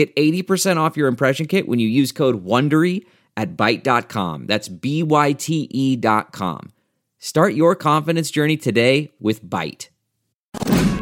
[0.00, 3.04] Get 80% off your impression kit when you use code WONDERY
[3.36, 4.46] at Byte.com.
[4.46, 6.72] That's B-Y-T-E dot com.
[7.18, 9.90] Start your confidence journey today with Byte.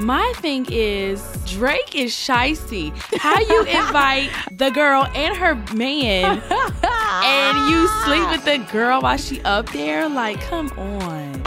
[0.01, 2.91] My thing is Drake is shisty.
[3.21, 6.43] How you invite the girl and her man
[6.83, 10.09] and you sleep with the girl while she up there?
[10.09, 11.38] Like, come on.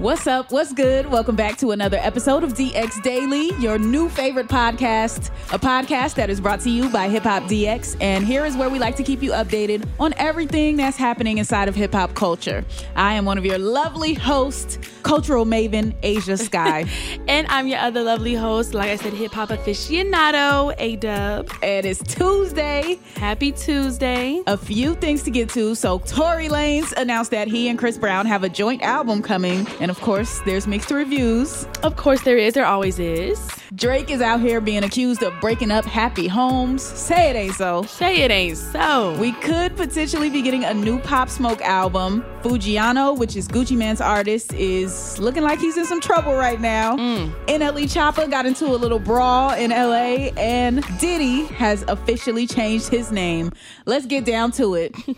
[0.00, 0.50] What's up?
[0.50, 1.10] What's good?
[1.10, 6.30] Welcome back to another episode of DX Daily, your new favorite podcast, a podcast that
[6.30, 7.98] is brought to you by Hip Hop DX.
[8.00, 11.68] And here is where we like to keep you updated on everything that's happening inside
[11.68, 12.64] of hip hop culture.
[12.96, 16.86] I am one of your lovely hosts, cultural maven, Ashia Skye.
[17.28, 21.50] and I'm your other lovely host, like I said, hip hop aficionado, A Dub.
[21.62, 22.98] And it's Tuesday.
[23.16, 24.42] Happy Tuesday.
[24.46, 25.74] A few things to get to.
[25.74, 29.66] So, Tory Lanez announced that he and Chris Brown have a joint album coming.
[29.78, 31.66] And of course, there's mixed reviews.
[31.82, 32.54] Of course, there is.
[32.54, 33.50] There always is.
[33.74, 36.82] Drake is out here being accused of breaking up happy homes.
[36.82, 37.82] Say it ain't so.
[37.82, 39.18] Say it ain't so.
[39.18, 42.24] We could potentially be getting a new Pop Smoke album.
[42.42, 46.96] Foogiano, which is Gucci Mane's artist, is looking like he's in some trouble right now.
[46.96, 47.32] Mm.
[47.46, 53.10] NLE Choppa got into a little brawl in LA, and Diddy has officially changed his
[53.10, 53.50] name.
[53.86, 54.94] Let's get down to it.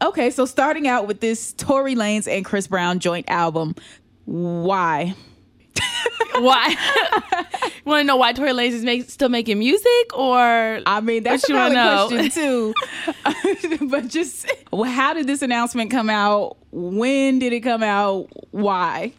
[0.00, 3.74] Okay, so starting out with this Tory Lanez and Chris Brown joint album,
[4.28, 5.14] why?
[6.34, 6.76] why?
[7.88, 11.48] want to know why Tory Lanez is make, still making music, or I mean that's
[11.48, 12.74] valid question too.
[13.88, 14.50] but just
[14.84, 16.58] how did this announcement come out?
[16.70, 18.28] When did it come out?
[18.50, 19.12] Why?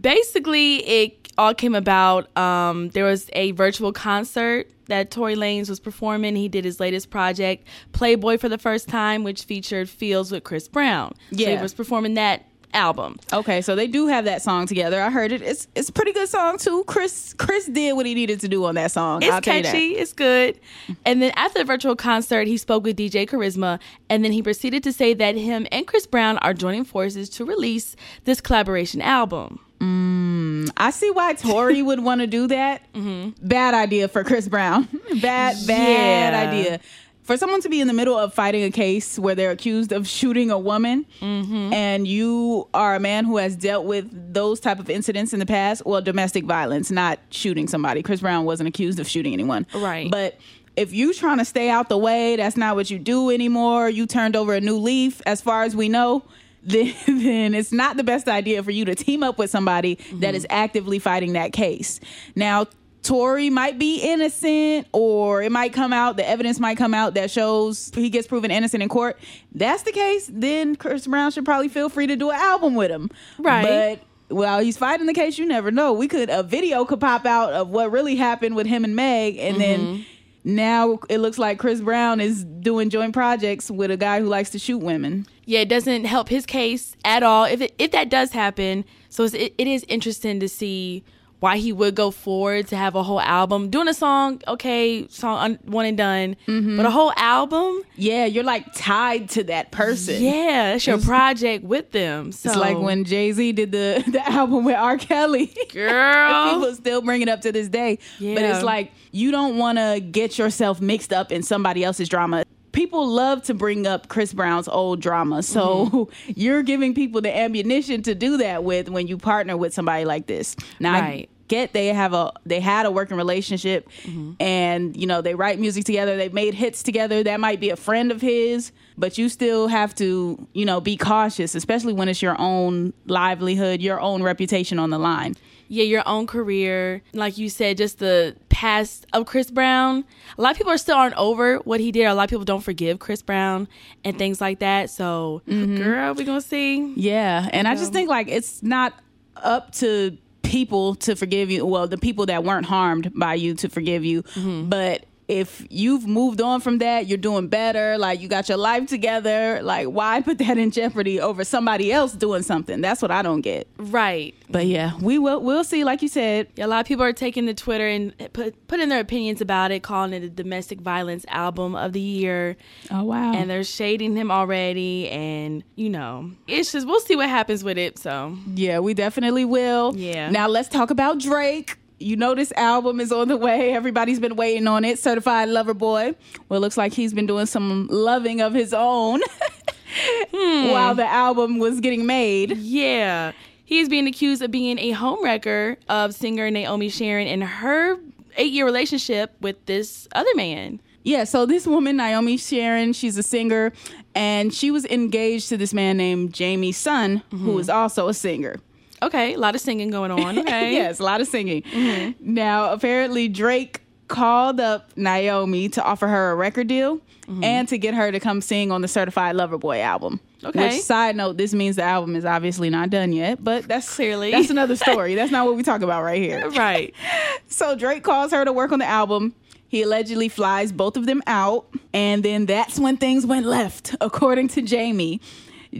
[0.00, 2.36] Basically, it all came about.
[2.36, 6.34] Um, there was a virtual concert that Tory Lanez was performing.
[6.34, 10.66] He did his latest project, Playboy, for the first time, which featured Feels with Chris
[10.66, 11.14] Brown.
[11.30, 13.18] Yeah, so he was performing that album.
[13.32, 15.02] Okay, so they do have that song together.
[15.02, 15.42] I heard it.
[15.42, 16.84] It's it's a pretty good song too.
[16.86, 19.22] Chris Chris did what he needed to do on that song.
[19.22, 19.96] It's catchy.
[19.96, 20.60] It's good.
[21.04, 24.82] And then after the virtual concert, he spoke with DJ Carisma, and then he proceeded
[24.84, 29.58] to say that him and Chris Brown are joining forces to release this collaboration album.
[29.80, 32.90] Mm, I see why Tory would want to do that.
[32.94, 33.46] Mm-hmm.
[33.46, 34.84] Bad idea for Chris Brown.
[35.20, 36.48] bad, bad yeah.
[36.48, 36.80] idea
[37.26, 40.06] for someone to be in the middle of fighting a case where they're accused of
[40.06, 41.72] shooting a woman mm-hmm.
[41.72, 45.46] and you are a man who has dealt with those type of incidents in the
[45.46, 48.02] past well domestic violence not shooting somebody.
[48.02, 49.66] Chris brown wasn't accused of shooting anyone.
[49.74, 50.08] Right.
[50.08, 50.38] But
[50.76, 53.90] if you trying to stay out the way that's not what you do anymore.
[53.90, 56.22] You turned over a new leaf as far as we know
[56.62, 60.20] then, then it's not the best idea for you to team up with somebody mm-hmm.
[60.20, 62.00] that is actively fighting that case.
[62.34, 62.66] Now
[63.06, 67.30] Tory might be innocent, or it might come out, the evidence might come out that
[67.30, 69.16] shows he gets proven innocent in court.
[69.52, 72.90] That's the case, then Chris Brown should probably feel free to do an album with
[72.90, 73.08] him.
[73.38, 74.00] Right.
[74.28, 75.92] But while he's fighting the case, you never know.
[75.92, 79.36] We could a video could pop out of what really happened with him and Meg,
[79.36, 79.60] and mm-hmm.
[79.60, 80.06] then
[80.42, 84.50] now it looks like Chris Brown is doing joint projects with a guy who likes
[84.50, 85.28] to shoot women.
[85.44, 87.44] Yeah, it doesn't help his case at all.
[87.44, 91.04] If it, if that does happen, so it, it is interesting to see
[91.40, 93.70] why he would go forward to have a whole album.
[93.70, 96.76] Doing a song, okay, song un- one and done, mm-hmm.
[96.76, 97.82] but a whole album?
[97.96, 100.22] Yeah, you're like tied to that person.
[100.22, 102.32] Yeah, it's your project with them.
[102.32, 102.50] So.
[102.50, 104.96] It's like when Jay Z did the, the album with R.
[104.96, 105.54] Kelly.
[105.72, 106.54] Girl.
[106.54, 107.98] People still bring it up to this day.
[108.18, 108.34] Yeah.
[108.34, 112.44] But it's like, you don't want to get yourself mixed up in somebody else's drama
[112.76, 115.42] people love to bring up Chris Brown's old drama.
[115.42, 116.32] So mm-hmm.
[116.36, 120.26] you're giving people the ammunition to do that with when you partner with somebody like
[120.26, 120.54] this.
[120.78, 121.28] Now right.
[121.28, 124.32] I get they have a they had a working relationship mm-hmm.
[124.40, 127.22] and you know they write music together, they made hits together.
[127.22, 130.96] That might be a friend of his, but you still have to, you know, be
[130.96, 135.34] cautious, especially when it's your own livelihood, your own reputation on the line
[135.68, 137.02] yeah, your own career.
[137.12, 140.02] Like you said, just the past of Chris Brown.
[140.38, 142.04] A lot of people are still aren't over what he did.
[142.04, 143.68] A lot of people don't forgive Chris Brown
[144.02, 144.88] and things like that.
[144.88, 145.76] So, mm-hmm.
[145.76, 146.94] girl, we gonna see.
[146.94, 148.94] Yeah, and I just think like it's not
[149.36, 151.66] up to people to forgive you.
[151.66, 154.70] Well, the people that weren't harmed by you to forgive you, mm-hmm.
[154.70, 158.86] but if you've moved on from that, you're doing better, like you got your life
[158.86, 162.80] together, like why put that in jeopardy over somebody else doing something?
[162.80, 163.66] That's what I don't get.
[163.76, 164.34] Right.
[164.48, 166.48] But yeah, we will we'll see like you said.
[166.54, 169.72] Yeah, a lot of people are taking to Twitter and put putting their opinions about
[169.72, 172.56] it, calling it a domestic violence album of the year.
[172.90, 173.32] Oh wow.
[173.32, 177.78] And they're shading him already and you know, it's just we'll see what happens with
[177.78, 178.36] it, so.
[178.54, 179.96] Yeah, we definitely will.
[179.96, 180.30] Yeah.
[180.30, 183.72] Now let's talk about Drake you know this album is on the way.
[183.72, 184.98] Everybody's been waiting on it.
[184.98, 186.14] Certified Lover Boy.
[186.48, 189.20] Well, it looks like he's been doing some loving of his own
[190.32, 190.70] hmm.
[190.70, 192.56] while the album was getting made.
[192.58, 193.32] Yeah.
[193.64, 197.98] He's being accused of being a homewrecker of singer Naomi Sharon and her
[198.36, 200.80] eight year relationship with this other man.
[201.02, 203.72] Yeah, so this woman, Naomi Sharon, she's a singer,
[204.16, 207.44] and she was engaged to this man named Jamie Sun, mm-hmm.
[207.44, 208.56] who is also a singer.
[209.02, 210.38] Okay, a lot of singing going on.
[210.46, 210.72] Okay.
[210.72, 211.62] yes, a lot of singing.
[211.62, 212.34] Mm-hmm.
[212.34, 217.42] Now, apparently, Drake called up Naomi to offer her a record deal mm-hmm.
[217.42, 220.20] and to get her to come sing on the Certified Lover Boy album.
[220.44, 220.68] Okay.
[220.68, 224.30] Which, side note, this means the album is obviously not done yet, but that's clearly
[224.30, 225.14] that's another story.
[225.14, 226.48] that's not what we talk about right here.
[226.50, 226.94] Right.
[227.48, 229.34] so Drake calls her to work on the album.
[229.68, 234.48] He allegedly flies both of them out, and then that's when things went left, according
[234.48, 235.20] to Jamie.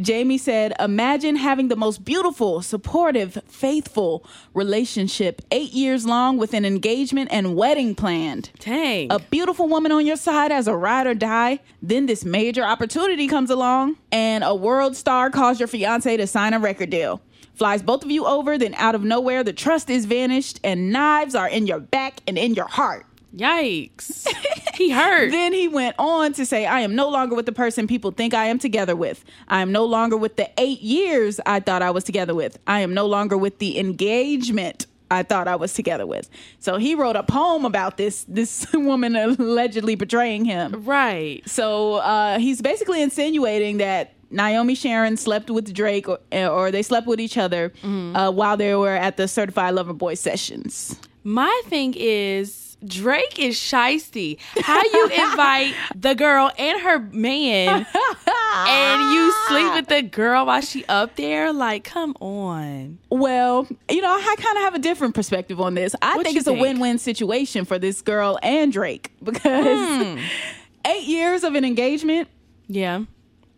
[0.02, 6.64] Jamie said, Imagine having the most beautiful, supportive, faithful relationship eight years long with an
[6.64, 8.50] engagement and wedding planned.
[8.58, 9.10] Dang.
[9.10, 11.60] A beautiful woman on your side as a ride or die.
[11.82, 16.54] Then this major opportunity comes along, and a world star calls your fiance to sign
[16.54, 17.20] a record deal
[17.56, 21.34] flies both of you over, then out of nowhere, the trust is vanished, and knives
[21.34, 23.06] are in your back and in your heart.
[23.36, 24.26] Yikes.
[24.74, 25.30] he hurt.
[25.30, 28.34] then he went on to say, I am no longer with the person people think
[28.34, 29.24] I am together with.
[29.48, 32.58] I am no longer with the eight years I thought I was together with.
[32.66, 36.28] I am no longer with the engagement I thought I was together with.
[36.58, 40.84] So he wrote a poem about this this woman allegedly betraying him.
[40.84, 41.48] Right.
[41.48, 47.06] So uh, he's basically insinuating that Naomi Sharon slept with Drake or, or they slept
[47.06, 48.16] with each other mm-hmm.
[48.16, 50.98] uh, while they were at the Certified Lover Boy sessions.
[51.22, 54.38] My thing is Drake is shisty.
[54.62, 60.60] How you invite the girl and her man and you sleep with the girl while
[60.60, 61.52] she up there?
[61.52, 62.98] Like, come on.
[63.10, 65.94] Well, you know, I kind of have a different perspective on this.
[66.02, 66.58] I what think it's think?
[66.58, 70.22] a win-win situation for this girl and Drake because mm.
[70.86, 72.28] eight years of an engagement.
[72.68, 73.04] Yeah.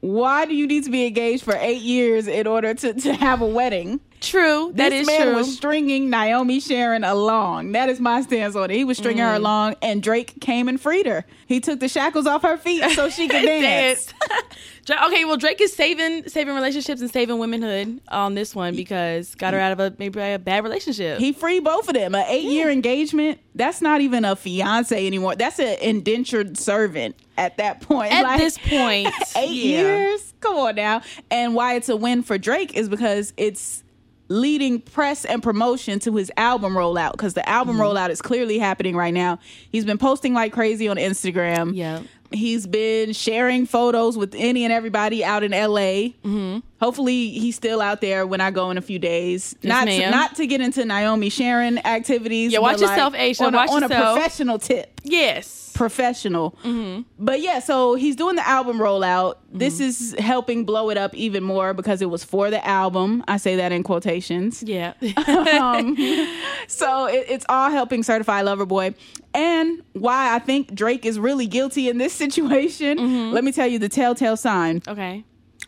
[0.00, 3.42] Why do you need to be engaged for eight years in order to, to have
[3.42, 4.00] a wedding?
[4.20, 4.72] True.
[4.74, 5.34] That this is man true.
[5.34, 7.72] was stringing Naomi Sharon along.
[7.72, 8.76] That is my stance on it.
[8.76, 9.30] He was stringing mm.
[9.30, 11.24] her along, and Drake came and freed her.
[11.46, 14.12] He took the shackles off her feet so she could dance.
[14.90, 19.54] okay, well, Drake is saving saving relationships and saving womanhood on this one because got
[19.54, 21.18] her out of a maybe a bad relationship.
[21.18, 22.14] He freed both of them.
[22.14, 22.72] An eight year yeah.
[22.72, 23.40] engagement.
[23.54, 25.36] That's not even a fiance anymore.
[25.36, 28.12] That's an indentured servant at that point.
[28.12, 29.80] At like, this point, eight yeah.
[29.80, 30.34] years.
[30.40, 31.02] Come on now.
[31.30, 33.82] And why it's a win for Drake is because it's
[34.28, 37.84] leading press and promotion to his album rollout because the album mm-hmm.
[37.84, 39.38] rollout is clearly happening right now.
[39.70, 41.74] He's been posting like crazy on Instagram.
[41.74, 42.02] Yeah.
[42.30, 46.12] He's been sharing photos with any and everybody out in LA.
[46.24, 46.58] Mm-hmm.
[46.80, 49.56] Hopefully, he's still out there when I go in a few days.
[49.62, 52.52] Yes, not to, not to get into Naomi Sharon activities.
[52.52, 53.46] Yeah, watch yourself, like Ashia.
[53.46, 54.16] On, watch a, on yourself.
[54.16, 55.00] a professional tip.
[55.04, 56.58] Yes professional.
[56.64, 57.02] Mm-hmm.
[57.20, 59.34] But yeah, so he's doing the album rollout.
[59.34, 59.58] Mm-hmm.
[59.58, 63.22] This is helping blow it up even more because it was for the album.
[63.28, 64.60] I say that in quotations.
[64.64, 64.94] Yeah.
[65.28, 65.96] um,
[66.66, 68.92] so it, it's all helping certify Lover Boy.
[69.34, 69.57] And
[69.92, 72.98] why I think Drake is really guilty in this situation.
[72.98, 73.32] Mm-hmm.
[73.32, 74.82] Let me tell you the telltale sign.
[74.86, 75.24] Okay.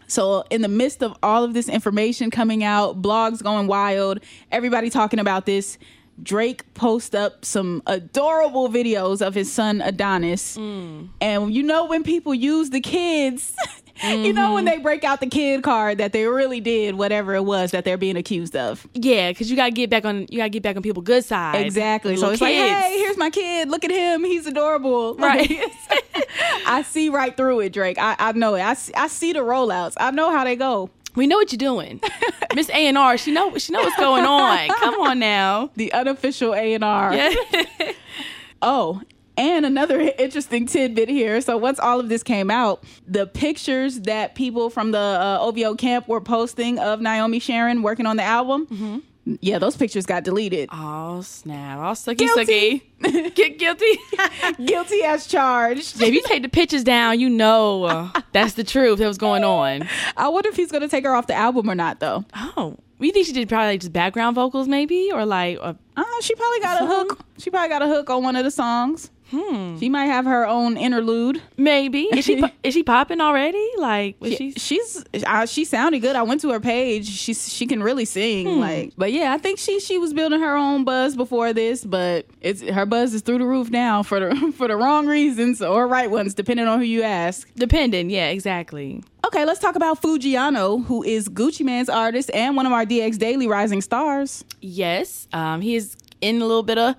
[0.06, 4.18] So, in the midst of all of this information coming out, blogs going wild,
[4.50, 5.78] everybody talking about this,
[6.22, 10.56] Drake post up some adorable videos of his son Adonis.
[10.56, 11.08] Mm.
[11.20, 13.54] And you know when people use the kids,
[14.00, 14.24] mm-hmm.
[14.24, 14.76] you know when mm-hmm.
[14.76, 17.98] they break out the kid card that they really did whatever it was that they're
[17.98, 18.86] being accused of.
[18.94, 21.64] Yeah, because you gotta get back on you gotta get back on people's good side.
[21.64, 22.16] Exactly.
[22.16, 22.60] So it's kids.
[22.60, 23.68] like, hey, here's my kid.
[23.68, 24.24] Look at him.
[24.24, 25.16] He's adorable.
[25.20, 25.62] Right.
[26.66, 27.98] I see right through it, Drake.
[27.98, 28.62] I, I know it.
[28.62, 29.94] I see, I see the rollouts.
[29.98, 30.90] I know how they go.
[31.14, 32.00] We know what you're doing,
[32.54, 33.18] Miss A and R.
[33.18, 34.68] She know she know what's going on.
[34.68, 37.14] Come on now, the unofficial A and R.
[37.14, 37.34] Yeah.
[38.62, 39.02] oh,
[39.40, 41.40] and another interesting tidbit here.
[41.40, 45.74] So once all of this came out, the pictures that people from the uh, OVO
[45.74, 48.98] camp were posting of Naomi Sharon working on the album, mm-hmm.
[49.42, 50.70] Yeah, those pictures got deleted.
[50.72, 51.78] Oh snap!
[51.78, 52.82] All sucky guilty.
[53.00, 53.34] sucky.
[53.34, 53.98] Get guilty.
[54.64, 56.00] guilty as charged.
[56.00, 58.98] If you take the pictures down, you know that's the truth.
[58.98, 59.86] That was going on.
[60.16, 62.24] I wonder if he's gonna take her off the album or not, though.
[62.34, 65.58] Oh, we think she did probably like just background vocals, maybe, or like.
[65.60, 66.90] Uh, uh she probably got song?
[66.90, 67.20] a hook.
[67.38, 69.10] She probably got a hook on one of the songs.
[69.30, 69.78] Hmm.
[69.78, 71.40] She might have her own interlude.
[71.56, 73.66] Maybe is she is she popping already?
[73.78, 76.16] Like she, she's uh, she sounded good.
[76.16, 77.08] I went to her page.
[77.08, 78.46] She she can really sing.
[78.46, 78.60] Hmm.
[78.60, 82.26] Like, but yeah, I think she she was building her own buzz before this, but
[82.40, 85.86] it's her buzz is through the roof now for the for the wrong reasons or
[85.86, 87.48] right ones, depending on who you ask.
[87.54, 89.02] Depending, yeah, exactly.
[89.26, 93.18] Okay, let's talk about Foogiano, who is Gucci Mane's artist and one of our DX
[93.18, 94.44] Daily rising stars.
[94.60, 96.96] Yes, um, he is in a little bit of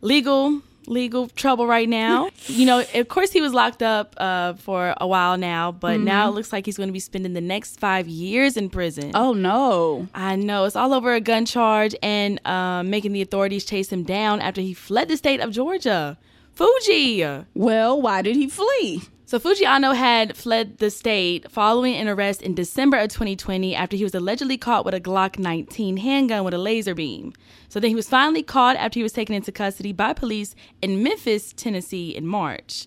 [0.00, 2.30] legal legal trouble right now.
[2.46, 6.04] you know, of course, he was locked up uh, for a while now, but mm-hmm.
[6.04, 9.12] now it looks like he's going to be spending the next five years in prison.
[9.14, 10.08] Oh, no.
[10.14, 10.64] I know.
[10.64, 14.60] It's all over a gun charge and uh, making the authorities chase him down after
[14.60, 16.18] he fled the state of Georgia.
[16.56, 17.44] Foogi.
[17.54, 19.02] Well, why did he flee?
[19.26, 24.04] So Foogiano had fled the state following an arrest in December of 2020 after he
[24.04, 27.32] was allegedly caught with a Glock 19 handgun with a laser beam.
[27.70, 31.02] So then he was finally caught after he was taken into custody by police in
[31.02, 32.86] Memphis, Tennessee in March.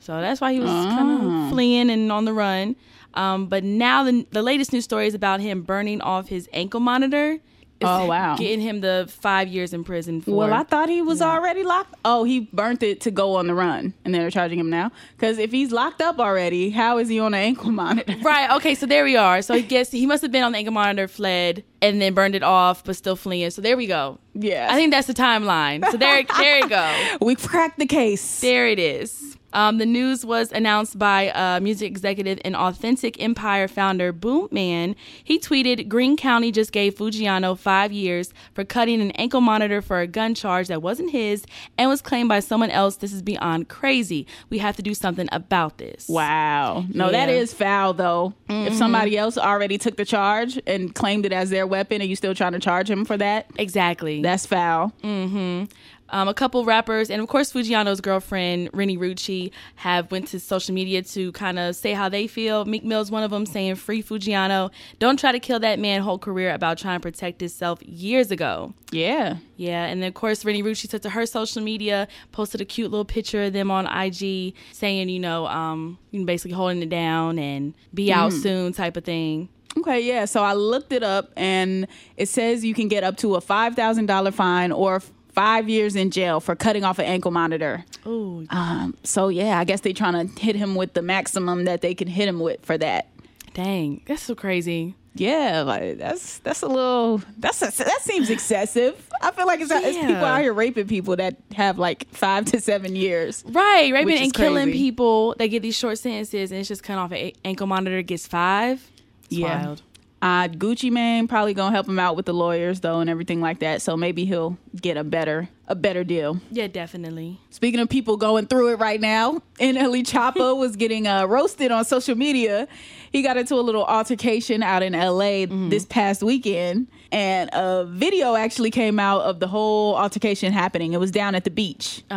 [0.00, 1.50] So that's why he was kind of ah.
[1.50, 2.74] fleeing and on the run.
[3.14, 6.80] Um, but now the, the latest news story is about him burning off his ankle
[6.80, 7.38] monitor
[7.82, 8.36] oh wow!
[8.36, 10.32] Getting him the five years in prison for.
[10.32, 11.30] Well, I thought he was yeah.
[11.30, 11.94] already locked.
[12.04, 14.90] Oh, he burnt it to go on the run, and they're charging him now.
[15.16, 18.16] Because if he's locked up already, how is he on an ankle monitor?
[18.22, 18.50] Right.
[18.56, 18.74] Okay.
[18.74, 19.42] So there we are.
[19.42, 22.34] So I guess he must have been on the ankle monitor, fled, and then burned
[22.34, 23.50] it off, but still fleeing.
[23.50, 24.18] So there we go.
[24.34, 24.68] Yeah.
[24.70, 25.84] I think that's the timeline.
[25.90, 27.16] So there, there you go.
[27.20, 28.40] We've cracked the case.
[28.40, 29.36] There it is.
[29.52, 34.94] Um, the news was announced by uh, music executive and Authentic Empire founder Boomman.
[35.24, 40.00] He tweeted, "Greene County just gave Foogiano five years for cutting an ankle monitor for
[40.00, 41.44] a gun charge that wasn't his
[41.76, 42.96] and was claimed by someone else.
[42.96, 44.26] This is beyond crazy.
[44.50, 46.84] We have to do something about this." Wow.
[46.92, 47.12] No, yeah.
[47.12, 48.34] that is foul though.
[48.48, 48.68] Mm-hmm.
[48.68, 52.16] If somebody else already took the charge and claimed it as their weapon, and you
[52.16, 53.46] still trying to charge him for that?
[53.56, 54.22] Exactly.
[54.22, 54.92] That's foul.
[55.02, 55.64] Mm-hmm.
[56.10, 60.74] Um, a couple rappers and of course Foogiano's girlfriend Renni Rucci have went to social
[60.74, 62.64] media to kind of say how they feel.
[62.64, 64.70] Meek Mill's one of them saying free Foogiano.
[64.98, 68.72] Don't try to kill that man whole career about trying to protect himself years ago.
[68.90, 69.36] Yeah.
[69.56, 72.90] Yeah, and then of course Renni Rucci took to her social media, posted a cute
[72.90, 77.74] little picture of them on IG saying, you know, um, basically holding it down and
[77.92, 78.42] be out mm.
[78.42, 79.48] soon type of thing.
[79.76, 80.24] Okay, yeah.
[80.24, 81.86] So I looked it up and
[82.16, 85.02] it says you can get up to a $5,000 fine or
[85.38, 87.84] five years in jail for cutting off an ankle monitor.
[88.04, 88.44] Oh.
[88.50, 91.94] Um, so yeah, I guess they trying to hit him with the maximum that they
[91.94, 93.06] can hit him with for that.
[93.54, 94.96] Dang, that's so crazy.
[95.14, 99.08] Yeah, like that's that's a little that's a, that seems excessive.
[99.20, 99.80] I feel like it's, yeah.
[99.80, 103.44] it's, people out here raping people that have like five to seven years.
[103.46, 105.36] Right, raping and killing people.
[105.38, 108.84] They get these short sentences, and it's just cut off an ankle monitor gets five.
[109.24, 109.66] It's yeah.
[109.66, 109.82] Wild.
[110.20, 113.60] Uh, Gucci Mane probably gonna help him out with the lawyers though and everything like
[113.60, 113.82] that.
[113.82, 116.40] So maybe he'll get a better a better deal.
[116.50, 117.38] Yeah, definitely.
[117.50, 121.84] Speaking of people going through it right now, NLE Choppa was getting uh, roasted on
[121.84, 122.66] social media.
[123.12, 125.68] He got into a little altercation out in LA mm-hmm.
[125.68, 130.94] this past weekend, and a video actually came out of the whole altercation happening.
[130.94, 132.02] It was down at the beach.
[132.10, 132.16] Uh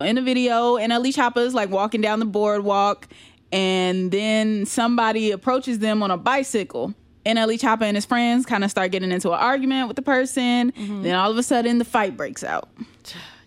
[0.00, 0.04] huh.
[0.04, 3.08] In the video, NLE Choppa is like walking down the boardwalk,
[3.50, 6.94] and then somebody approaches them on a bicycle
[7.26, 10.72] NLE Choppa and his friends kind of start getting into an argument with the person.
[10.72, 11.02] Mm-hmm.
[11.02, 12.68] Then all of a sudden, the fight breaks out.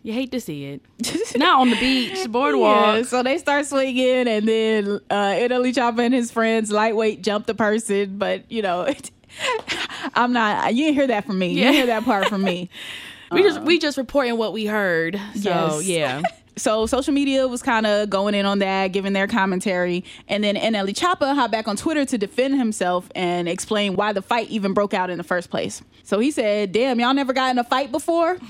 [0.04, 0.82] You hate to see it.
[1.38, 2.98] Not on the beach, boardwalk.
[2.98, 7.46] Yeah, so they start swinging, and then uh, NLE Choppa and his friends lightweight jump
[7.46, 8.18] the person.
[8.18, 8.94] But you know,
[10.14, 10.76] I'm not.
[10.76, 11.48] You didn't hear that from me.
[11.48, 11.54] Yeah.
[11.54, 12.70] You didn't hear that part from me.
[13.32, 15.20] we just we just reporting what we heard.
[15.36, 15.88] So yes.
[15.88, 16.22] yeah
[16.56, 20.56] so social media was kind of going in on that, giving their commentary, and then
[20.56, 24.74] NLE Choppa hopped back on Twitter to defend himself and explain why the fight even
[24.74, 25.82] broke out in the first place.
[26.04, 28.38] So he said, "Damn, y'all never got in a fight before."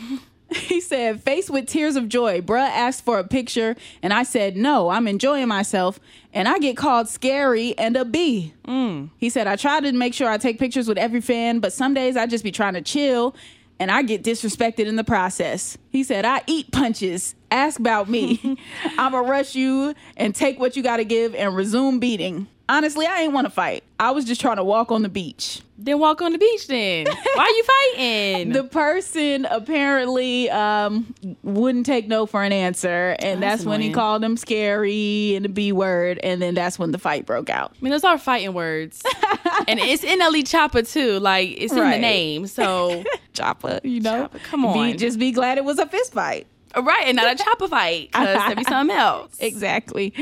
[0.54, 4.56] he said, faced with tears of joy, bruh asked for a picture, and I said,
[4.56, 6.00] no, I'm enjoying myself,
[6.32, 8.54] and I get called scary and a B.
[8.68, 9.10] Mm.
[9.18, 11.94] He said, I try to make sure I take pictures with every fan, but some
[11.94, 13.36] days I just be trying to chill
[13.80, 15.78] and I get disrespected in the process.
[15.90, 17.36] He said, I eat punches.
[17.54, 18.58] Ask about me.
[18.98, 22.48] I'ma rush you and take what you gotta give and resume beating.
[22.68, 23.84] Honestly, I ain't wanna fight.
[24.00, 25.62] I was just trying to walk on the beach.
[25.78, 26.66] Then walk on the beach.
[26.68, 28.50] Then why are you fighting?
[28.54, 33.92] the person apparently um, wouldn't take no for an answer, and That's that's, when he
[33.94, 37.74] called him scary and the B word, and then that's when the fight broke out.
[37.80, 39.04] I mean, those are fighting words,
[39.68, 41.20] and it's in NLE Choppa too.
[41.20, 42.48] Like it's in the name.
[42.48, 44.98] So Chopper, you know, Chopper, come Be- on.
[44.98, 46.48] just be glad it was a fist fight.
[46.82, 49.36] Right, and not a fight because there'd be something else.
[49.40, 50.14] Exactly.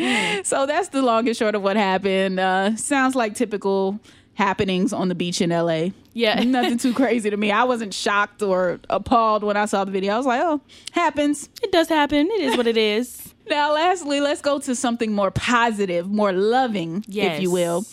[0.44, 2.40] So that's the long and short of what happened.
[2.40, 4.00] Uh, sounds like typical
[4.34, 5.90] happenings on the beach in LA.
[6.14, 6.44] Yeah.
[6.44, 7.52] Nothing too crazy to me.
[7.52, 10.14] I wasn't shocked or appalled when I saw the video.
[10.14, 11.50] I was like, oh, happens.
[11.62, 12.28] It does happen.
[12.32, 13.28] It is what it is.
[13.50, 17.86] Now, lastly, let's go to something more positive, more loving, if you will.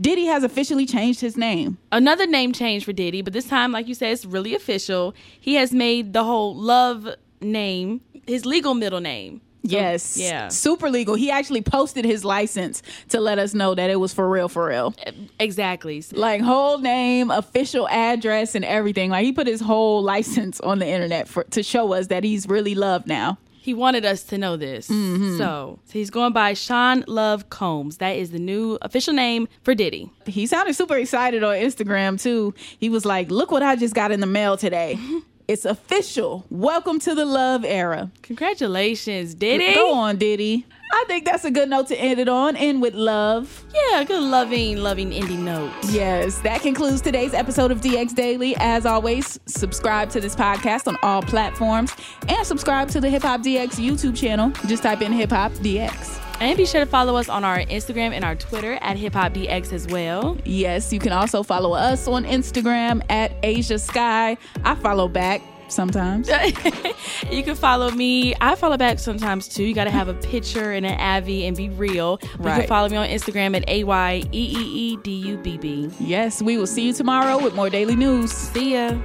[0.00, 1.76] Diddy has officially changed his name.
[1.90, 5.12] Another name change for Diddy, but this time, like you said, it's really official.
[5.40, 7.08] He has made the whole love
[7.42, 9.40] name his legal middle name.
[9.64, 10.16] Yes.
[10.16, 10.48] yeah.
[10.48, 11.14] Super legal.
[11.14, 14.66] He actually posted his license to let us know that it was for real, for
[14.66, 14.92] real.
[15.06, 16.02] Eh, exactly.
[16.12, 19.10] Like whole name, official address, and everything.
[19.10, 22.48] Like he put his whole license on the internet for to show us that he's
[22.48, 23.38] really loved now.
[23.52, 24.88] He wanted us to know this.
[24.88, 25.38] Mm-hmm.
[25.38, 27.98] So, so he's going by Sean Love Combs.
[27.98, 30.10] That is the new official name for Diddy.
[30.26, 32.54] He sounded super excited on Instagram too.
[32.80, 34.98] He was like, "Look what I just got in the mail today.
[35.48, 36.44] it's official.
[36.50, 39.74] Welcome to the love era." Congratulations, Diddy.
[39.74, 40.66] Go on, Diddy.
[40.94, 42.54] I think that's a good note to end it on.
[42.54, 43.64] End with love.
[43.74, 45.72] Yeah, good loving, loving indie note.
[45.88, 48.54] Yes, that concludes today's episode of DX Daily.
[48.58, 51.94] As always, subscribe to this podcast on all platforms
[52.28, 54.50] and subscribe to the Hip Hop DX YouTube channel.
[54.66, 56.31] Just type in Hip Hop DX.
[56.42, 59.32] And be sure to follow us on our Instagram and our Twitter at Hip Hop
[59.32, 60.36] DX as well.
[60.44, 64.36] Yes, you can also follow us on Instagram at Ashia Skye.
[64.64, 66.28] I follow back sometimes.
[67.30, 68.34] you can follow me.
[68.40, 69.62] I follow back sometimes too.
[69.62, 72.16] You got to have a picture and an Avi and be real.
[72.38, 75.36] But You can follow me on Instagram at A Y E E E D U
[75.38, 75.90] B B.
[76.00, 78.32] Yes, we will see you tomorrow with more daily news.
[78.32, 78.98] See ya.